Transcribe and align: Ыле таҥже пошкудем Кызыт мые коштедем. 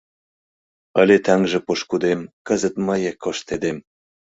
Ыле 1.01 1.17
таҥже 1.25 1.59
пошкудем 1.67 2.19
Кызыт 2.47 2.75
мые 2.87 3.11
коштедем. 3.23 3.77